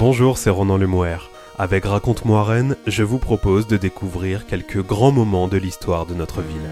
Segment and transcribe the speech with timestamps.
[0.00, 1.18] Bonjour, c'est Ronan Lemouer.
[1.56, 6.42] Avec Raconte-moi Rennes, je vous propose de découvrir quelques grands moments de l'histoire de notre
[6.42, 6.68] ville.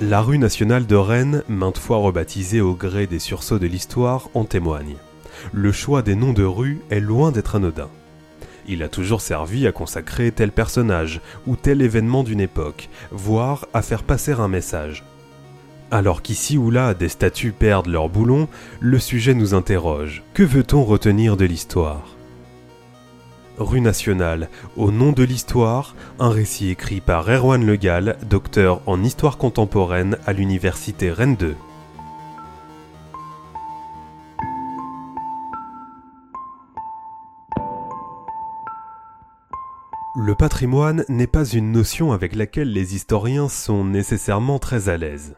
[0.00, 4.44] La rue nationale de Rennes, maintes fois rebaptisée au gré des sursauts de l'histoire, en
[4.44, 4.96] témoigne.
[5.52, 7.88] Le choix des noms de rues est loin d'être anodin.
[8.66, 13.82] Il a toujours servi à consacrer tel personnage ou tel événement d'une époque, voire à
[13.82, 15.04] faire passer un message.
[15.94, 18.48] Alors qu'ici ou là des statues perdent leur boulon,
[18.80, 20.24] le sujet nous interroge.
[20.34, 22.16] Que veut-on retenir de l'histoire?
[23.58, 29.04] Rue nationale, au nom de l'histoire, un récit écrit par Erwan Le Gall, docteur en
[29.04, 31.54] histoire contemporaine à l'université Rennes 2.
[40.16, 45.36] Le patrimoine n'est pas une notion avec laquelle les historiens sont nécessairement très à l'aise.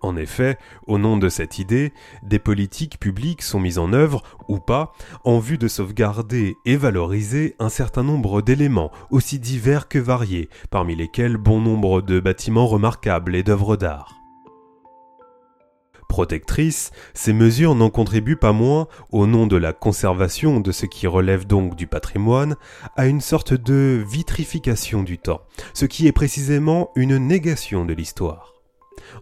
[0.00, 4.58] En effet, au nom de cette idée, des politiques publiques sont mises en œuvre, ou
[4.58, 4.92] pas,
[5.24, 10.96] en vue de sauvegarder et valoriser un certain nombre d'éléments, aussi divers que variés, parmi
[10.96, 14.16] lesquels bon nombre de bâtiments remarquables et d'œuvres d'art.
[16.08, 21.06] Protectrices, ces mesures n'en contribuent pas moins, au nom de la conservation de ce qui
[21.06, 22.56] relève donc du patrimoine,
[22.96, 25.40] à une sorte de vitrification du temps,
[25.72, 28.51] ce qui est précisément une négation de l'histoire.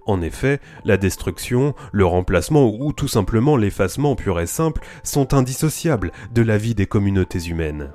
[0.07, 6.13] En effet, la destruction, le remplacement ou tout simplement l'effacement pur et simple sont indissociables
[6.33, 7.93] de la vie des communautés humaines.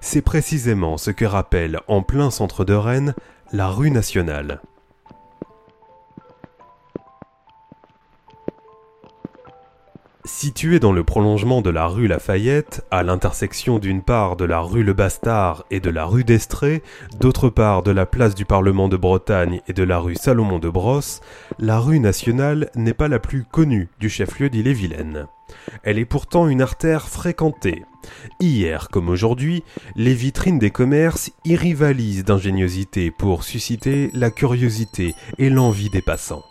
[0.00, 3.14] C'est précisément ce que rappelle en plein centre de Rennes
[3.52, 4.60] la rue nationale.
[10.28, 14.84] Située dans le prolongement de la rue Lafayette, à l'intersection d'une part de la rue
[14.84, 16.82] Le Bastard et de la rue d'Estrée,
[17.18, 20.68] d'autre part de la place du Parlement de Bretagne et de la rue Salomon de
[20.68, 21.22] Brosse,
[21.58, 25.26] la rue nationale n'est pas la plus connue du chef-lieu d'Ille-et-Vilaine.
[25.82, 27.86] Elle est pourtant une artère fréquentée.
[28.38, 29.64] Hier comme aujourd'hui,
[29.96, 36.44] les vitrines des commerces y rivalisent d'ingéniosité pour susciter la curiosité et l'envie des passants.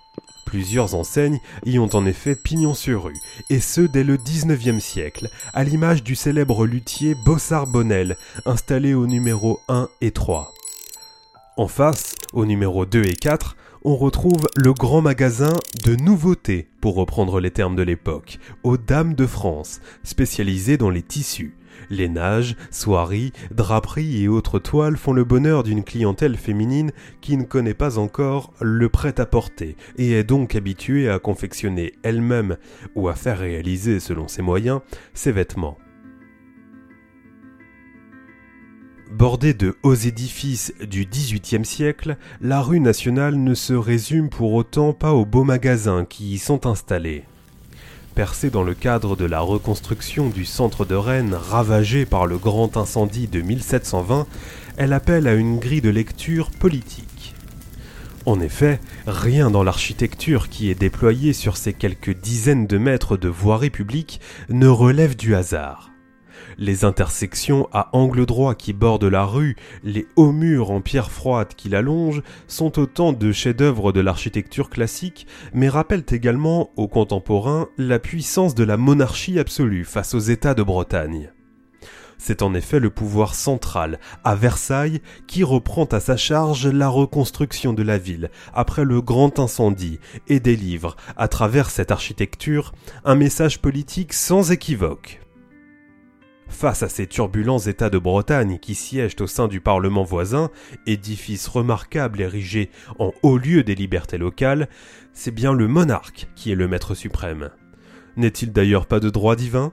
[0.48, 3.20] Plusieurs enseignes y ont en effet pignon sur rue,
[3.50, 8.16] et ce dès le XIXe siècle, à l'image du célèbre luthier Bossard Bonnel,
[8.46, 10.54] installé au numéro 1 et 3.
[11.58, 15.54] En face, au numéro 2 et 4, on retrouve le grand magasin
[15.84, 21.04] de nouveautés, pour reprendre les termes de l'époque, aux Dames de France, spécialisé dans les
[21.04, 21.58] tissus.
[21.90, 27.74] Lainage, soieries, draperies et autres toiles font le bonheur d'une clientèle féminine qui ne connaît
[27.74, 32.58] pas encore le prêt-à-porter et est donc habituée à confectionner elle-même
[32.96, 34.82] ou à faire réaliser selon ses moyens
[35.14, 35.78] ses vêtements.
[39.12, 44.92] Bordée de hauts édifices du XVIIIe siècle, la rue nationale ne se résume pour autant
[44.92, 47.24] pas aux beaux magasins qui y sont installés.
[48.18, 52.76] Percée dans le cadre de la reconstruction du centre de Rennes ravagé par le grand
[52.76, 54.26] incendie de 1720,
[54.76, 57.36] elle appelle à une grille de lecture politique.
[58.26, 63.30] En effet, rien dans l'architecture qui est déployée sur ces quelques dizaines de mètres de
[63.30, 64.20] voirie publique
[64.50, 65.92] ne relève du hasard.
[66.60, 71.54] Les intersections à angle droit qui bordent la rue, les hauts murs en pierre froide
[71.56, 77.68] qui la longent, sont autant de chefs-d'œuvre de l'architecture classique, mais rappellent également aux contemporains
[77.78, 81.32] la puissance de la monarchie absolue face aux États de Bretagne.
[82.18, 87.74] C'est en effet le pouvoir central, à Versailles, qui reprend à sa charge la reconstruction
[87.74, 92.74] de la ville après le grand incendie et délivre, à travers cette architecture,
[93.06, 95.22] un message politique sans équivoque.
[96.50, 100.50] Face à ces turbulents États de Bretagne qui siègent au sein du Parlement voisin,
[100.86, 104.70] édifice remarquable érigé en haut lieu des libertés locales,
[105.14, 107.52] c'est bien le monarque qui est le maître suprême.
[108.16, 109.72] N'est-il d'ailleurs pas de droit divin?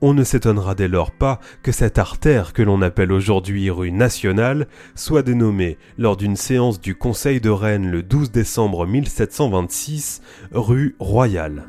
[0.00, 4.68] On ne s'étonnera dès lors pas que cette artère que l'on appelle aujourd'hui rue nationale
[4.94, 10.22] soit dénommée, lors d'une séance du Conseil de Rennes le 12 décembre 1726,
[10.52, 11.64] rue royale.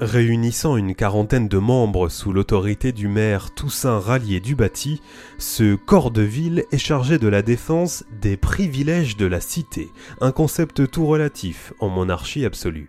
[0.00, 5.00] Réunissant une quarantaine de membres sous l'autorité du maire Toussaint Rallier du Bâti,
[5.38, 10.32] ce corps de ville est chargé de la défense des privilèges de la cité, un
[10.32, 12.88] concept tout relatif en monarchie absolue.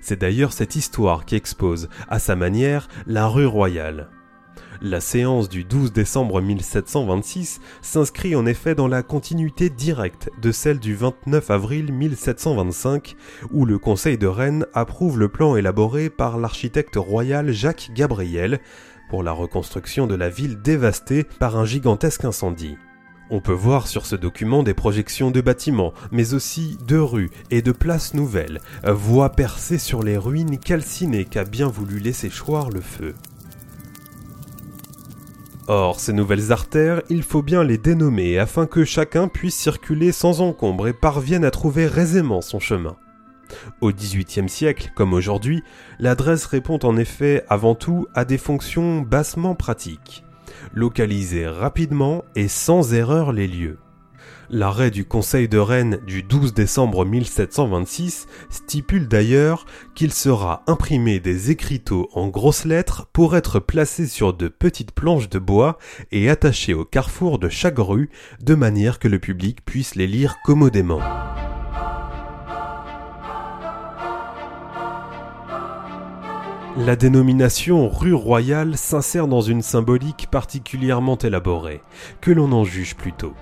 [0.00, 4.10] C'est d'ailleurs cette histoire qui expose, à sa manière, la rue royale.
[4.86, 10.78] La séance du 12 décembre 1726 s'inscrit en effet dans la continuité directe de celle
[10.78, 13.16] du 29 avril 1725,
[13.50, 18.60] où le Conseil de Rennes approuve le plan élaboré par l'architecte royal Jacques Gabriel
[19.08, 22.76] pour la reconstruction de la ville dévastée par un gigantesque incendie.
[23.30, 27.62] On peut voir sur ce document des projections de bâtiments, mais aussi de rues et
[27.62, 32.82] de places nouvelles, voies percées sur les ruines calcinées qu'a bien voulu laisser choir le
[32.82, 33.14] feu.
[35.66, 40.40] Or, ces nouvelles artères, il faut bien les dénommer afin que chacun puisse circuler sans
[40.40, 42.96] encombre et parvienne à trouver aisément son chemin.
[43.80, 45.62] Au XVIIIe siècle, comme aujourd'hui,
[45.98, 50.24] l'adresse répond en effet avant tout à des fonctions bassement pratiques
[50.72, 53.78] localiser rapidement et sans erreur les lieux.
[54.50, 61.50] L'arrêt du Conseil de Rennes du 12 décembre 1726 stipule d'ailleurs qu'il sera imprimé des
[61.50, 65.78] écriteaux en grosses lettres pour être placés sur de petites planches de bois
[66.12, 68.10] et attachés au carrefour de chaque rue
[68.40, 71.00] de manière que le public puisse les lire commodément.
[76.76, 81.80] La dénomination rue royale s'insère dans une symbolique particulièrement élaborée,
[82.20, 83.32] que l'on en juge plutôt.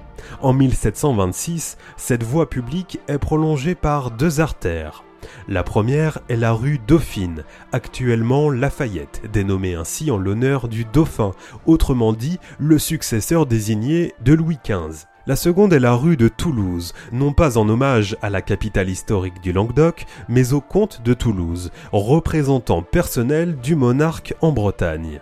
[0.41, 5.05] En 1726, cette voie publique est prolongée par deux artères.
[5.49, 11.33] La première est la rue Dauphine, actuellement Lafayette, dénommée ainsi en l'honneur du dauphin,
[11.67, 15.07] autrement dit le successeur désigné de Louis XV.
[15.27, 19.41] La seconde est la rue de Toulouse, non pas en hommage à la capitale historique
[19.41, 25.21] du Languedoc, mais au comte de Toulouse, représentant personnel du monarque en Bretagne.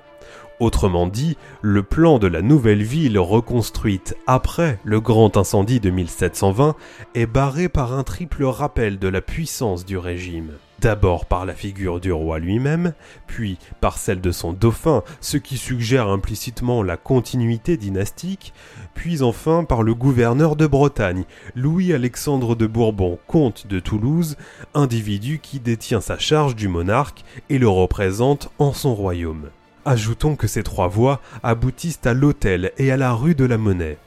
[0.60, 6.76] Autrement dit, le plan de la nouvelle ville reconstruite après le grand incendie de 1720
[7.14, 12.00] est barré par un triple rappel de la puissance du régime d'abord par la figure
[12.00, 12.94] du roi lui-même,
[13.26, 18.54] puis par celle de son dauphin, ce qui suggère implicitement la continuité dynastique,
[18.94, 21.24] puis enfin par le gouverneur de Bretagne,
[21.54, 24.36] Louis-Alexandre de Bourbon, comte de Toulouse,
[24.74, 29.50] individu qui détient sa charge du monarque et le représente en son royaume.
[29.90, 33.98] Ajoutons que ces trois voies aboutissent à l'hôtel et à la rue de la Monnaie.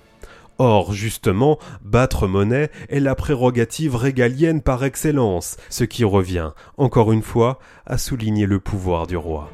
[0.58, 7.22] Or, justement, battre monnaie est la prérogative régalienne par excellence, ce qui revient, encore une
[7.22, 9.50] fois, à souligner le pouvoir du roi.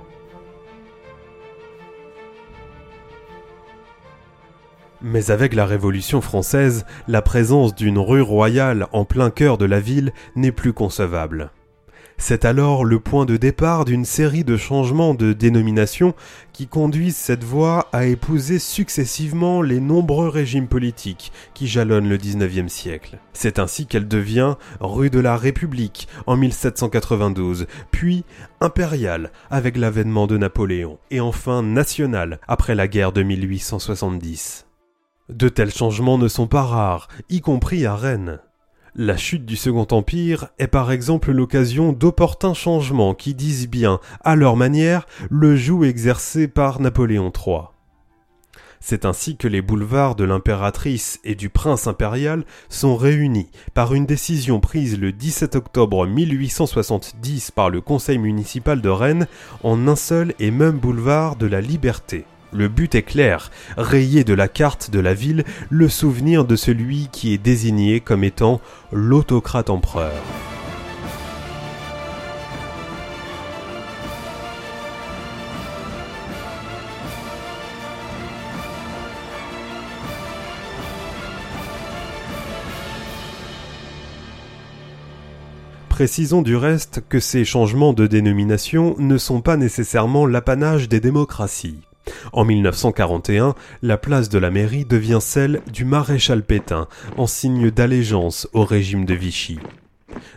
[5.01, 9.79] Mais avec la Révolution française, la présence d'une rue royale en plein cœur de la
[9.79, 11.49] ville n'est plus concevable.
[12.21, 16.13] C'est alors le point de départ d'une série de changements de dénomination
[16.51, 22.71] qui conduisent cette voie à épouser successivement les nombreux régimes politiques qui jalonnent le XIXe
[22.71, 23.19] siècle.
[23.31, 28.25] C'est ainsi qu'elle devient rue de la République en 1792, puis
[28.59, 34.67] impériale avec l'avènement de Napoléon, et enfin nationale après la guerre de 1870.
[35.29, 38.39] De tels changements ne sont pas rares, y compris à Rennes.
[39.01, 44.35] La chute du Second Empire est par exemple l'occasion d'opportuns changements qui disent bien, à
[44.35, 47.69] leur manière, le joug exercé par Napoléon III.
[48.81, 54.05] C'est ainsi que les boulevards de l'impératrice et du prince impérial sont réunis par une
[54.05, 59.27] décision prise le 17 octobre 1870 par le conseil municipal de Rennes
[59.63, 62.25] en un seul et même boulevard de la Liberté.
[62.51, 67.07] Le but est clair, rayer de la carte de la ville le souvenir de celui
[67.11, 68.59] qui est désigné comme étant
[68.91, 70.13] l'autocrate empereur.
[85.89, 91.88] Précisons du reste que ces changements de dénomination ne sont pas nécessairement l'apanage des démocraties.
[92.33, 96.87] En 1941, la place de la mairie devient celle du maréchal Pétain,
[97.17, 99.59] en signe d'allégeance au régime de Vichy.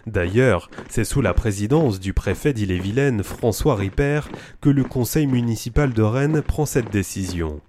[0.06, 4.28] D'ailleurs, c'est sous la présidence du préfet d'Ille-et-Vilaine, François Ripert,
[4.60, 7.60] que le conseil municipal de Rennes prend cette décision.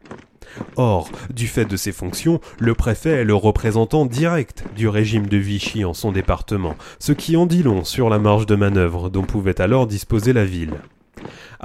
[0.76, 5.38] Or, du fait de ses fonctions, le préfet est le représentant direct du régime de
[5.38, 9.24] Vichy en son département, ce qui en dit long sur la marge de manœuvre dont
[9.24, 10.76] pouvait alors disposer la ville.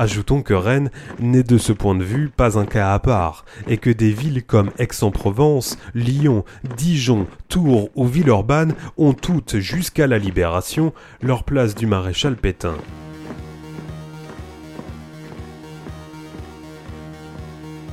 [0.00, 3.78] Ajoutons que Rennes n'est de ce point de vue pas un cas à part, et
[3.78, 6.45] que des villes comme Aix-en-Provence, Lyon,
[6.76, 12.76] Dijon, Tours ou Villeurbanne ont toutes, jusqu'à la Libération, leur place du maréchal Pétain.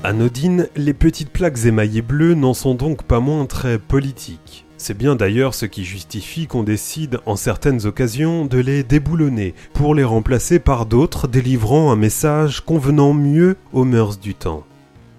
[0.04, 4.65] Anodine, les petites plaques émaillées bleues n'en sont donc pas moins très politiques.
[4.78, 9.96] C'est bien d'ailleurs ce qui justifie qu'on décide en certaines occasions de les déboulonner pour
[9.96, 14.66] les remplacer par d'autres délivrant un message convenant mieux aux mœurs du temps.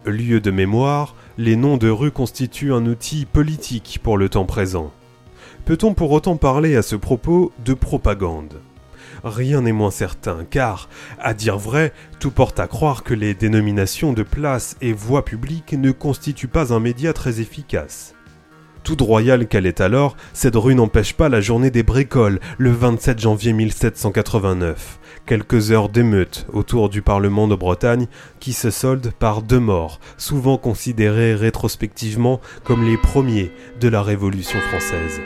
[0.04, 4.92] Lieu de mémoire, les noms de rues constituent un outil politique pour le temps présent.
[5.64, 8.60] Peut-on pour autant parler à ce propos de propagande?
[9.24, 14.12] Rien n'est moins certain, car, à dire vrai, tout porte à croire que les dénominations
[14.12, 18.15] de places et voies publiques ne constituent pas un média très efficace.
[18.86, 23.18] Toute royale qu'elle est alors, cette rue n'empêche pas la journée des bricoles, le 27
[23.18, 25.00] janvier 1789.
[25.26, 28.06] Quelques heures d'émeute autour du Parlement de Bretagne
[28.38, 33.50] qui se soldent par deux morts, souvent considérés rétrospectivement comme les premiers
[33.80, 35.20] de la Révolution française.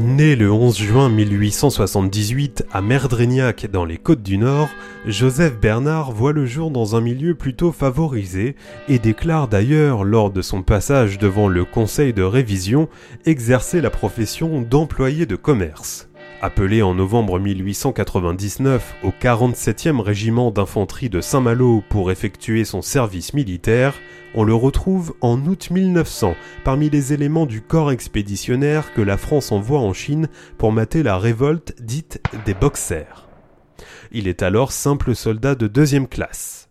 [0.00, 4.68] Né le 11 juin 1878 à Merdrignac dans les Côtes du Nord,
[5.06, 8.54] Joseph Bernard voit le jour dans un milieu plutôt favorisé
[8.88, 12.88] et déclare d'ailleurs lors de son passage devant le conseil de révision
[13.26, 16.08] exercer la profession d'employé de commerce.
[16.40, 23.94] Appelé en novembre 1899 au 47e régiment d'infanterie de Saint-Malo pour effectuer son service militaire,
[24.36, 29.50] on le retrouve en août 1900 parmi les éléments du corps expéditionnaire que la France
[29.50, 30.28] envoie en Chine
[30.58, 33.26] pour mater la révolte dite des Boxers.
[34.12, 36.68] Il est alors simple soldat de deuxième classe.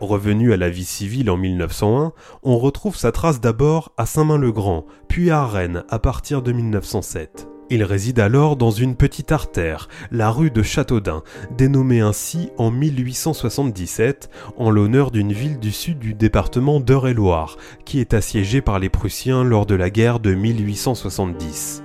[0.00, 5.30] Revenu à la vie civile en 1901, on retrouve sa trace d'abord à Saint-Main-le-Grand, puis
[5.30, 7.46] à Rennes à partir de 1907.
[7.72, 11.22] Il réside alors dans une petite artère, la rue de Châteaudun,
[11.56, 18.12] dénommée ainsi en 1877 en l'honneur d'une ville du sud du département d'Eure-et-Loire, qui est
[18.12, 21.84] assiégée par les Prussiens lors de la guerre de 1870.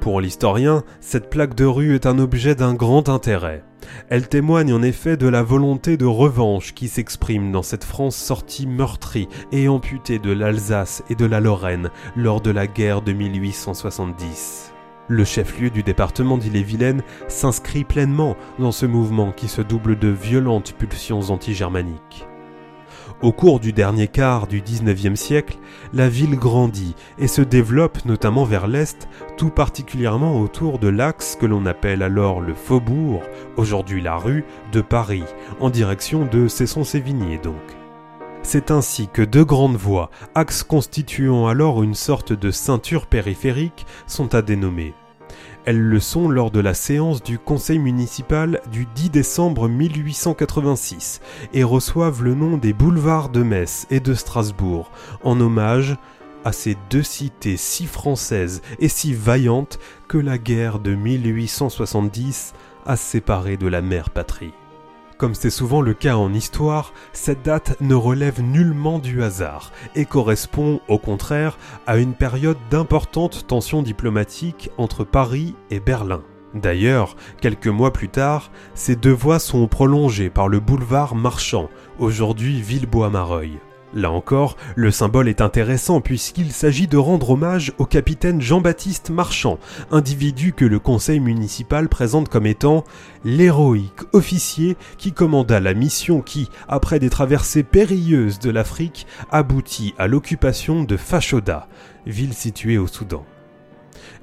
[0.00, 3.62] Pour l'historien, cette plaque de rue est un objet d'un grand intérêt.
[4.08, 8.66] Elle témoigne en effet de la volonté de revanche qui s'exprime dans cette France sortie
[8.66, 14.72] meurtrie et amputée de l'Alsace et de la Lorraine lors de la guerre de 1870.
[15.08, 20.74] Le chef-lieu du département d'Ille-et-Vilaine s'inscrit pleinement dans ce mouvement qui se double de violentes
[20.76, 22.26] pulsions anti-germaniques.
[23.22, 25.56] Au cours du dernier quart du XIXe siècle,
[25.94, 29.08] la ville grandit et se développe notamment vers l'est,
[29.38, 33.22] tout particulièrement autour de l'axe que l'on appelle alors le faubourg,
[33.56, 35.24] aujourd'hui la rue, de Paris,
[35.60, 37.54] en direction de Cesson-Sévigné donc.
[38.42, 44.34] C'est ainsi que deux grandes voies, axes constituant alors une sorte de ceinture périphérique, sont
[44.34, 44.92] à dénommer.
[45.66, 51.20] Elles le sont lors de la séance du conseil municipal du 10 décembre 1886
[51.52, 54.92] et reçoivent le nom des boulevards de Metz et de Strasbourg
[55.24, 55.96] en hommage
[56.44, 62.52] à ces deux cités si françaises et si vaillantes que la guerre de 1870
[62.86, 64.54] a séparées de la mère patrie.
[65.18, 70.04] Comme c'est souvent le cas en histoire, cette date ne relève nullement du hasard et
[70.04, 71.56] correspond au contraire
[71.86, 76.22] à une période d'importantes tensions diplomatiques entre Paris et Berlin.
[76.52, 82.60] D'ailleurs, quelques mois plus tard, ces deux voies sont prolongées par le boulevard Marchand, aujourd'hui
[82.60, 83.58] Villebois-Mareuil.
[83.94, 89.58] Là encore, le symbole est intéressant puisqu'il s'agit de rendre hommage au capitaine Jean-Baptiste Marchand,
[89.90, 92.84] individu que le conseil municipal présente comme étant
[93.24, 100.08] l'héroïque officier qui commanda la mission qui, après des traversées périlleuses de l'Afrique, aboutit à
[100.08, 101.68] l'occupation de Fashoda,
[102.06, 103.24] ville située au Soudan.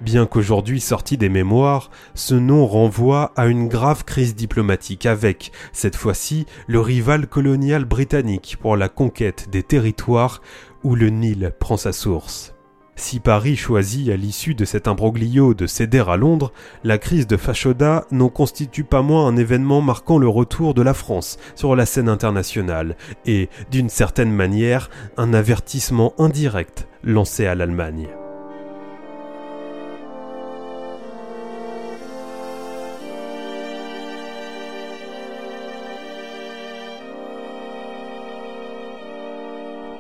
[0.04, 5.96] Bien qu'aujourd'hui sorti des mémoires, ce nom renvoie à une grave crise diplomatique avec, cette
[5.96, 10.42] fois-ci, le rival colonial britannique pour la conquête des territoires
[10.84, 12.54] où le Nil prend sa source.
[12.98, 16.52] Si Paris choisit à l'issue de cet imbroglio de céder à Londres,
[16.84, 20.94] la crise de Fashoda n'en constitue pas moins un événement marquant le retour de la
[20.94, 28.10] France sur la scène internationale et, d'une certaine manière, un avertissement indirect lancé à l'Allemagne.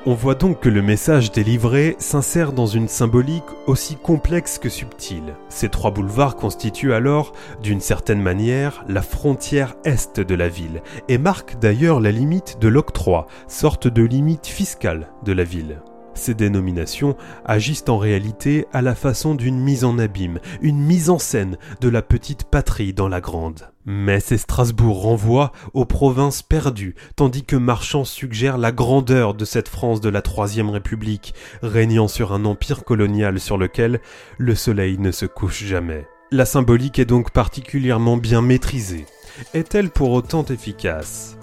[0.05, 5.36] On voit donc que le message délivré s'insère dans une symbolique aussi complexe que subtile.
[5.48, 7.31] Ces trois boulevards constituent alors,
[7.62, 12.67] d'une certaine manière, la frontière est de la ville, et marquent d'ailleurs la limite de
[12.67, 15.79] l'octroi, sorte de limite fiscale de la ville.
[16.15, 17.15] Ces dénominations
[17.46, 21.89] agissent en réalité à la façon d'une mise en abîme, une mise en scène de
[21.89, 23.70] la petite patrie dans la grande.
[23.86, 29.67] Metz et Strasbourg renvoient aux provinces perdues, tandis que Marchand suggère la grandeur de cette
[29.67, 34.00] France de la Troisième République, régnant sur un empire colonial sur lequel
[34.38, 36.08] le soleil ne se couche jamais.
[36.32, 39.05] La symbolique est donc particulièrement bien maîtrisée.
[39.53, 41.38] Est-elle pour autant efficace?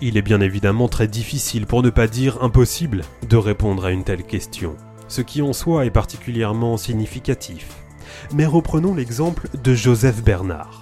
[0.00, 4.04] Il est bien évidemment très difficile, pour ne pas dire impossible, de répondre à une
[4.04, 4.76] telle question,
[5.08, 7.68] ce qui en soi est particulièrement significatif.
[8.34, 10.80] Mais reprenons l'exemple de Joseph Bernard.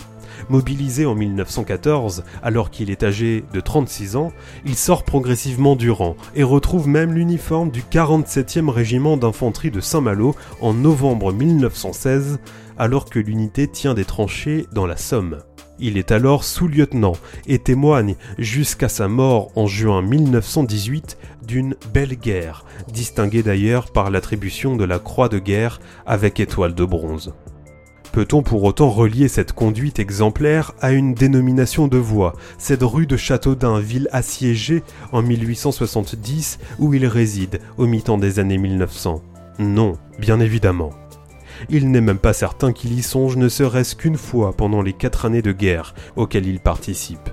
[0.49, 4.33] Mobilisé en 1914, alors qu'il est âgé de 36 ans,
[4.67, 10.35] il sort progressivement du rang et retrouve même l'uniforme du 47e régiment d'infanterie de Saint-Malo
[10.61, 12.41] en novembre 1916,
[12.79, 15.39] alors que l'unité tient des tranchées dans la Somme.
[15.81, 17.15] Il est alors sous-lieutenant
[17.47, 24.77] et témoigne jusqu'à sa mort en juin 1918 d'une belle guerre, distinguée d'ailleurs par l'attribution
[24.77, 27.35] de la croix de guerre avec étoile de bronze.
[28.13, 33.17] Peut-on pour autant relier cette conduite exemplaire à une dénomination de voie, cette rue de
[33.17, 39.21] Châteaudun, ville assiégée en 1870 où il réside au mi-temps des années 1900
[39.59, 40.91] Non, bien évidemment.
[41.69, 45.25] Il n'est même pas certain qu'il y songe ne serait-ce qu'une fois pendant les quatre
[45.25, 47.31] années de guerre auxquelles il participe.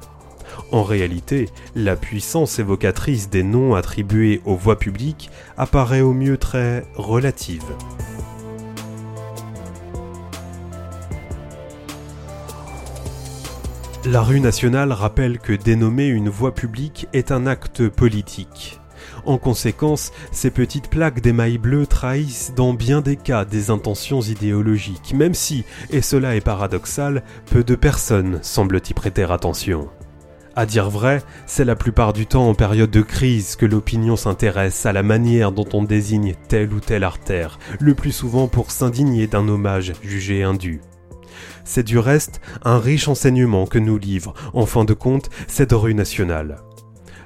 [0.72, 6.86] En réalité, la puissance évocatrice des noms attribués aux voies publiques apparaît au mieux très
[6.96, 7.66] relative.
[14.06, 18.81] La rue nationale rappelle que dénommer une voie publique est un acte politique.
[19.26, 25.14] En conséquence, ces petites plaques d'émail bleu trahissent dans bien des cas des intentions idéologiques,
[25.14, 29.90] même si, et cela est paradoxal, peu de personnes semblent y prêter attention.
[30.54, 34.86] À dire vrai, c'est la plupart du temps en période de crise que l'opinion s'intéresse
[34.86, 39.28] à la manière dont on désigne telle ou telle artère, le plus souvent pour s'indigner
[39.28, 40.82] d'un hommage jugé indu.
[41.64, 45.94] C'est du reste un riche enseignement que nous livre, en fin de compte, cette rue
[45.94, 46.58] nationale.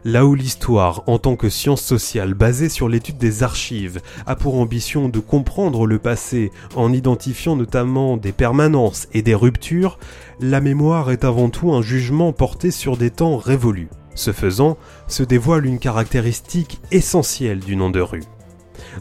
[0.08, 4.60] Là où l'histoire, en tant que science sociale basée sur l'étude des archives, a pour
[4.60, 9.98] ambition de comprendre le passé en identifiant notamment des permanences et des ruptures,
[10.40, 13.90] la mémoire est avant tout un jugement porté sur des temps révolus.
[14.14, 18.24] Ce faisant, se dévoile une caractéristique essentielle du nom de rue.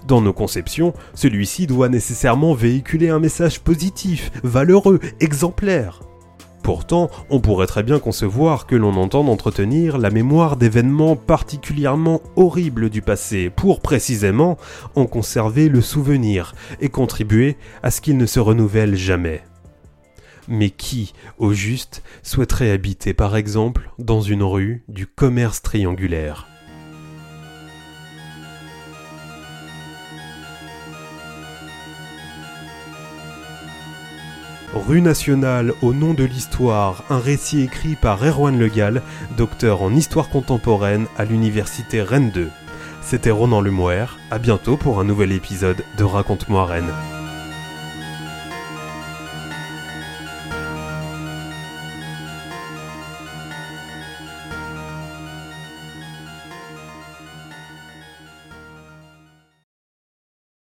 [0.09, 6.01] Dans nos conceptions, celui-ci doit nécessairement véhiculer un message positif, valeureux, exemplaire.
[6.65, 12.89] Pourtant, on pourrait très bien concevoir que l'on entende entretenir la mémoire d'événements particulièrement horribles
[12.89, 14.57] du passé pour précisément
[14.95, 19.43] en conserver le souvenir et contribuer à ce qu'il ne se renouvelle jamais.
[20.49, 26.54] Mais qui, au juste, souhaiterait habiter par exemple dans une rue du commerce triangulaire?
[34.75, 39.03] Rue nationale au nom de l'histoire, un récit écrit par Erwan Legal,
[39.37, 42.49] docteur en histoire contemporaine à l'université Rennes 2.
[43.01, 47.14] C'était Ronan Lemoire, à bientôt pour un nouvel épisode de Raconte-moi Rennes.